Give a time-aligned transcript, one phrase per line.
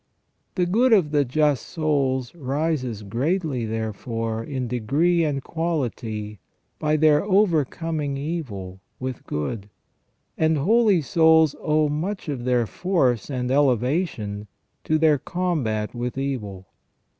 [0.55, 6.39] The good of just souls rises greatly, therefore, in degree and quality
[6.79, 9.69] by their overcoming evil with good;
[10.39, 14.47] and holy souls owe much of their force and elevation
[14.85, 16.65] to their combat with evil.